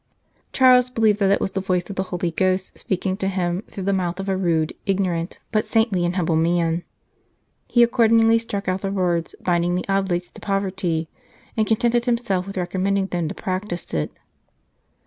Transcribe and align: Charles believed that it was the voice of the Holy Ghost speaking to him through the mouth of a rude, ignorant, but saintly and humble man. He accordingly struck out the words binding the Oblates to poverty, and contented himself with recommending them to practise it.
Charles 0.51 0.89
believed 0.89 1.19
that 1.19 1.29
it 1.29 1.39
was 1.39 1.51
the 1.51 1.61
voice 1.61 1.87
of 1.91 1.95
the 1.95 2.01
Holy 2.09 2.31
Ghost 2.31 2.75
speaking 2.79 3.15
to 3.17 3.27
him 3.27 3.61
through 3.69 3.83
the 3.83 3.93
mouth 3.93 4.19
of 4.19 4.27
a 4.27 4.35
rude, 4.35 4.73
ignorant, 4.87 5.37
but 5.51 5.63
saintly 5.63 6.03
and 6.05 6.15
humble 6.15 6.35
man. 6.35 6.83
He 7.67 7.83
accordingly 7.83 8.39
struck 8.39 8.67
out 8.67 8.81
the 8.81 8.89
words 8.91 9.35
binding 9.41 9.75
the 9.75 9.85
Oblates 9.87 10.31
to 10.31 10.41
poverty, 10.41 11.07
and 11.55 11.67
contented 11.67 12.05
himself 12.05 12.47
with 12.47 12.57
recommending 12.57 13.05
them 13.05 13.27
to 13.27 13.35
practise 13.35 13.93
it. 13.93 14.11